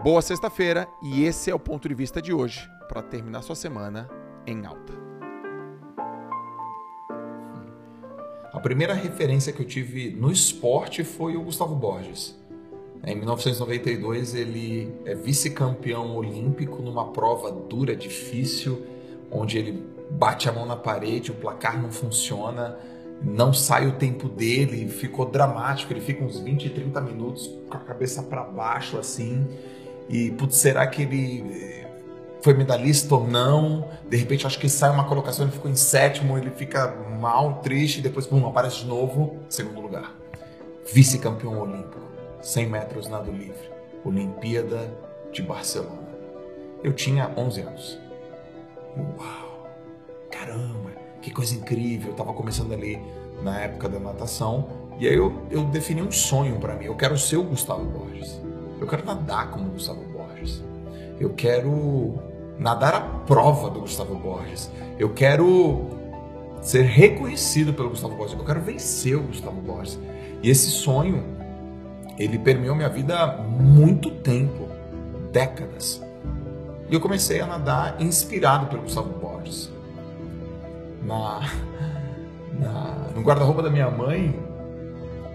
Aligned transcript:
Boa 0.00 0.22
sexta-feira 0.22 0.86
e 1.02 1.24
esse 1.24 1.50
é 1.50 1.54
o 1.54 1.58
ponto 1.58 1.88
de 1.88 1.94
vista 1.94 2.22
de 2.22 2.32
hoje 2.32 2.70
para 2.88 3.02
terminar 3.02 3.42
sua 3.42 3.56
semana 3.56 4.08
em 4.46 4.64
alta. 4.64 4.92
A 8.52 8.60
primeira 8.60 8.94
referência 8.94 9.52
que 9.52 9.60
eu 9.60 9.66
tive 9.66 10.10
no 10.12 10.30
esporte 10.30 11.02
foi 11.02 11.36
o 11.36 11.42
Gustavo 11.42 11.74
Borges. 11.74 12.38
Em 13.04 13.16
1992 13.16 14.36
ele 14.36 14.94
é 15.04 15.16
vice-campeão 15.16 16.14
olímpico 16.14 16.80
numa 16.80 17.08
prova 17.08 17.50
dura, 17.50 17.96
difícil, 17.96 18.86
onde 19.32 19.58
ele 19.58 19.84
bate 20.12 20.48
a 20.48 20.52
mão 20.52 20.64
na 20.64 20.76
parede, 20.76 21.32
o 21.32 21.34
placar 21.34 21.82
não 21.82 21.90
funciona, 21.90 22.78
não 23.20 23.52
sai 23.52 23.88
o 23.88 23.92
tempo 23.96 24.28
dele, 24.28 24.88
ficou 24.88 25.26
dramático, 25.26 25.92
ele 25.92 26.00
fica 26.00 26.22
uns 26.22 26.38
20, 26.38 26.70
30 26.70 27.00
minutos 27.00 27.50
com 27.68 27.76
a 27.76 27.80
cabeça 27.80 28.22
para 28.22 28.44
baixo 28.44 28.96
assim. 28.96 29.44
E 30.08 30.30
putz, 30.30 30.56
será 30.56 30.86
que 30.86 31.02
ele 31.02 31.44
eh, 31.50 31.86
foi 32.40 32.54
medalhista 32.54 33.14
ou 33.14 33.26
não? 33.26 33.88
De 34.08 34.16
repente 34.16 34.46
acho 34.46 34.58
que 34.58 34.68
sai 34.68 34.90
uma 34.90 35.04
colocação, 35.04 35.44
ele 35.44 35.52
ficou 35.52 35.70
em 35.70 35.76
sétimo, 35.76 36.38
ele 36.38 36.50
fica 36.50 36.94
mal, 37.20 37.60
triste, 37.60 37.98
e 37.98 38.02
depois 38.02 38.26
bum, 38.26 38.46
aparece 38.46 38.78
de 38.78 38.86
novo, 38.86 39.36
segundo 39.48 39.80
lugar. 39.80 40.14
Vice-campeão 40.92 41.60
olímpico, 41.60 42.00
100 42.40 42.66
metros 42.66 43.08
nado 43.08 43.30
livre, 43.30 43.70
Olimpíada 44.04 44.90
de 45.30 45.42
Barcelona. 45.42 46.08
Eu 46.82 46.92
tinha 46.92 47.30
11 47.36 47.60
anos. 47.60 47.98
Uau! 48.96 49.68
Caramba, 50.30 50.90
que 51.20 51.30
coisa 51.30 51.54
incrível! 51.54 52.08
Eu 52.08 52.12
estava 52.12 52.32
começando 52.32 52.72
ali 52.72 52.98
na 53.42 53.60
época 53.60 53.88
da 53.88 53.98
natação 53.98 54.68
e 54.98 55.06
aí 55.06 55.14
eu, 55.14 55.42
eu 55.50 55.64
defini 55.64 56.02
um 56.02 56.10
sonho 56.10 56.58
para 56.58 56.74
mim. 56.74 56.86
Eu 56.86 56.96
quero 56.96 57.16
ser 57.18 57.36
o 57.36 57.42
Gustavo 57.42 57.84
Borges. 57.84 58.40
Eu 58.80 58.86
quero 58.86 59.04
nadar 59.04 59.50
como 59.50 59.70
Gustavo 59.70 60.02
Borges. 60.12 60.62
Eu 61.18 61.30
quero 61.30 62.14
nadar 62.58 62.94
a 62.94 63.00
prova 63.00 63.70
do 63.70 63.80
Gustavo 63.80 64.14
Borges. 64.14 64.70
Eu 64.98 65.10
quero 65.10 65.86
ser 66.60 66.82
reconhecido 66.82 67.72
pelo 67.72 67.90
Gustavo 67.90 68.14
Borges. 68.16 68.38
Eu 68.38 68.44
quero 68.44 68.60
vencer 68.60 69.16
o 69.16 69.22
Gustavo 69.22 69.60
Borges. 69.60 69.98
E 70.42 70.50
esse 70.50 70.70
sonho, 70.70 71.24
ele 72.18 72.38
permeou 72.38 72.74
minha 72.74 72.88
vida 72.88 73.18
há 73.18 73.36
muito 73.36 74.10
tempo, 74.10 74.68
décadas. 75.32 76.02
E 76.88 76.94
eu 76.94 77.00
comecei 77.00 77.40
a 77.40 77.46
nadar 77.46 78.00
inspirado 78.00 78.66
pelo 78.66 78.82
Gustavo 78.82 79.10
Borges. 79.18 79.70
Na, 81.02 81.40
na 82.58 83.08
no 83.14 83.22
guarda-roupa 83.22 83.62
da 83.62 83.70
minha 83.70 83.90
mãe, 83.90 84.38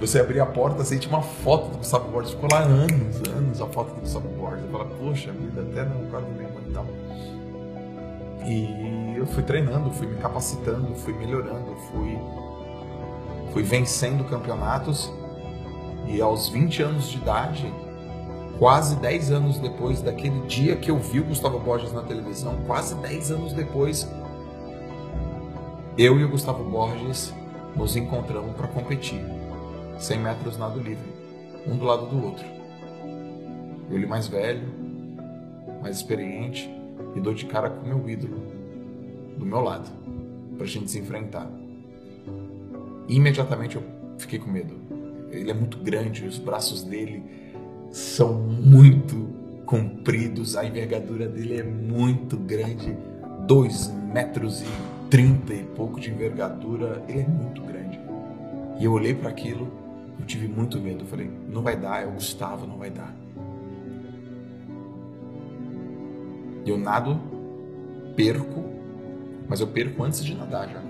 você 0.00 0.20
abria 0.20 0.44
a 0.44 0.46
porta, 0.46 0.82
assim, 0.82 0.98
tinha 0.98 1.12
uma 1.12 1.22
foto 1.22 1.70
do 1.70 1.78
Gustavo 1.78 2.08
Borges, 2.10 2.32
ficou 2.32 2.48
lá 2.52 2.60
anos, 2.60 3.20
anos 3.28 3.60
a 3.60 3.66
foto 3.66 3.94
do 3.94 4.00
Gustavo 4.00 4.28
Borges. 4.28 4.64
Eu 4.64 4.70
falava, 4.70 4.90
poxa 4.94 5.32
vida, 5.32 5.62
até 5.62 5.84
no 5.84 6.08
quadro 6.08 6.30
mesmo 6.30 6.60
e 6.68 6.72
tal. 6.72 6.86
E 8.46 9.18
eu 9.18 9.26
fui 9.26 9.42
treinando, 9.42 9.90
fui 9.90 10.06
me 10.06 10.16
capacitando, 10.18 10.94
fui 10.94 11.12
melhorando, 11.12 11.74
fui, 11.90 12.16
fui 13.52 13.62
vencendo 13.64 14.22
campeonatos. 14.24 15.12
E 16.06 16.20
aos 16.20 16.48
20 16.48 16.82
anos 16.82 17.08
de 17.08 17.18
idade, 17.18 17.74
quase 18.58 18.96
10 18.96 19.32
anos 19.32 19.58
depois 19.58 20.00
daquele 20.00 20.40
dia 20.46 20.76
que 20.76 20.90
eu 20.90 20.98
vi 20.98 21.20
o 21.20 21.24
Gustavo 21.24 21.58
Borges 21.58 21.92
na 21.92 22.02
televisão, 22.02 22.56
quase 22.66 22.94
10 22.94 23.32
anos 23.32 23.52
depois, 23.52 24.08
eu 25.98 26.18
e 26.20 26.24
o 26.24 26.28
Gustavo 26.28 26.62
Borges 26.62 27.34
nos 27.74 27.96
encontramos 27.96 28.54
para 28.54 28.68
competir. 28.68 29.37
100 29.98 30.18
metros 30.20 30.56
nado 30.56 30.78
livre, 30.78 31.10
um 31.66 31.76
do 31.76 31.84
lado 31.84 32.06
do 32.06 32.24
outro. 32.24 32.44
Ele 33.90 34.06
mais 34.06 34.28
velho, 34.28 34.68
mais 35.82 35.96
experiente, 35.96 36.70
e 37.16 37.20
dou 37.20 37.34
de 37.34 37.46
cara 37.46 37.68
com 37.68 37.86
meu 37.86 38.08
ídolo, 38.08 38.42
do 39.36 39.44
meu 39.44 39.60
lado, 39.60 39.90
pra 40.56 40.66
gente 40.66 40.90
se 40.90 40.98
enfrentar. 40.98 41.50
Imediatamente 43.08 43.76
eu 43.76 43.82
fiquei 44.18 44.38
com 44.38 44.50
medo. 44.50 44.74
Ele 45.30 45.50
é 45.50 45.54
muito 45.54 45.78
grande, 45.78 46.26
os 46.26 46.38
braços 46.38 46.82
dele 46.82 47.22
são 47.90 48.34
muito 48.34 49.28
compridos, 49.66 50.56
a 50.56 50.64
envergadura 50.64 51.26
dele 51.28 51.58
é 51.58 51.62
muito 51.62 52.36
grande, 52.36 52.96
2 53.46 53.88
metros 54.12 54.62
e 54.62 54.66
30 55.10 55.54
e 55.54 55.62
pouco 55.64 55.98
de 55.98 56.10
envergadura, 56.10 57.02
ele 57.08 57.20
é 57.20 57.26
muito 57.26 57.62
grande. 57.62 57.98
E 58.78 58.84
eu 58.84 58.92
olhei 58.92 59.14
para 59.14 59.30
aquilo 59.30 59.87
eu 60.18 60.26
tive 60.26 60.48
muito 60.48 60.78
medo. 60.78 61.04
Eu 61.04 61.06
falei, 61.06 61.30
não 61.48 61.62
vai 61.62 61.76
dar, 61.76 62.02
é 62.02 62.06
o 62.06 62.12
Gustavo, 62.12 62.66
não 62.66 62.76
vai 62.76 62.90
dar. 62.90 63.14
Eu 66.66 66.76
nado, 66.76 67.18
perco, 68.14 68.64
mas 69.48 69.60
eu 69.60 69.66
perco 69.66 70.02
antes 70.02 70.24
de 70.24 70.34
nadar 70.34 70.68
já. 70.68 70.82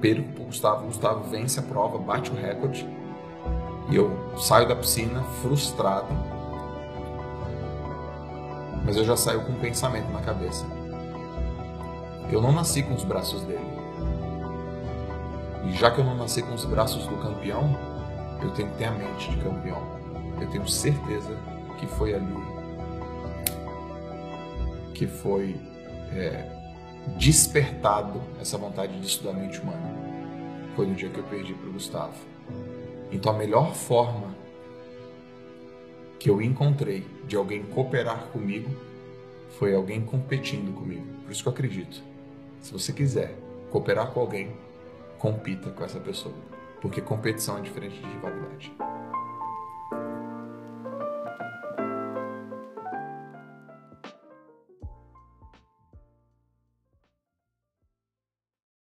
Perco 0.00 0.32
pro 0.32 0.44
Gustavo, 0.44 0.84
o 0.84 0.86
Gustavo 0.86 1.28
vence 1.30 1.60
a 1.60 1.62
prova, 1.62 1.98
bate 1.98 2.30
o 2.30 2.34
recorde. 2.34 2.86
E 3.90 3.96
eu 3.96 4.10
saio 4.38 4.66
da 4.66 4.74
piscina 4.74 5.22
frustrado. 5.42 6.08
Mas 8.84 8.96
eu 8.96 9.04
já 9.04 9.16
saio 9.16 9.42
com 9.42 9.52
um 9.52 9.60
pensamento 9.60 10.10
na 10.10 10.20
cabeça. 10.20 10.64
Eu 12.32 12.40
não 12.40 12.52
nasci 12.52 12.82
com 12.82 12.94
os 12.94 13.04
braços 13.04 13.42
dele. 13.42 13.68
E 15.66 15.72
já 15.72 15.90
que 15.90 16.00
eu 16.00 16.04
não 16.04 16.16
nasci 16.16 16.42
com 16.42 16.54
os 16.54 16.64
braços 16.64 17.06
do 17.06 17.16
campeão, 17.16 17.76
eu 18.42 18.50
tenho 18.52 18.70
que 18.70 18.78
ter 18.78 18.84
a 18.84 18.92
mente 18.92 19.30
de 19.30 19.36
campeão. 19.42 19.82
Eu 20.40 20.48
tenho 20.50 20.66
certeza 20.68 21.36
que 21.78 21.86
foi 21.86 22.14
ali 22.14 22.60
que 25.00 25.06
foi 25.06 25.56
é, 26.12 26.46
despertado 27.16 28.20
essa 28.38 28.58
vontade 28.58 29.00
de 29.00 29.06
estudar 29.06 29.30
a 29.30 29.32
mente 29.32 29.58
humana. 29.58 29.90
Foi 30.76 30.86
no 30.86 30.94
dia 30.94 31.08
que 31.08 31.18
eu 31.18 31.24
perdi 31.24 31.54
para 31.54 31.68
o 31.68 31.72
Gustavo. 31.72 32.14
Então 33.10 33.32
a 33.32 33.38
melhor 33.38 33.74
forma 33.74 34.34
que 36.18 36.28
eu 36.28 36.42
encontrei 36.42 37.06
de 37.26 37.34
alguém 37.34 37.62
cooperar 37.62 38.26
comigo 38.26 38.68
foi 39.58 39.74
alguém 39.74 40.02
competindo 40.02 40.70
comigo. 40.74 41.06
Por 41.24 41.32
isso 41.32 41.42
que 41.42 41.48
eu 41.48 41.52
acredito. 41.52 42.02
Se 42.60 42.70
você 42.70 42.92
quiser 42.92 43.34
cooperar 43.70 44.10
com 44.10 44.20
alguém, 44.20 44.54
compita 45.18 45.70
com 45.70 45.82
essa 45.82 45.98
pessoa 45.98 46.34
porque 46.80 47.00
competição 47.00 47.58
é 47.58 47.60
diferente 47.60 48.00
de 48.00 48.06
rivalidade. 48.06 48.72